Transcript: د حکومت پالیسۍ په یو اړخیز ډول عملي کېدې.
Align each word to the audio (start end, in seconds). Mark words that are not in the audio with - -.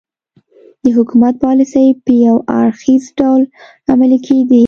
د 0.83 0.85
حکومت 0.97 1.33
پالیسۍ 1.43 1.87
په 2.03 2.11
یو 2.25 2.37
اړخیز 2.59 3.03
ډول 3.19 3.41
عملي 3.91 4.19
کېدې. 4.27 4.59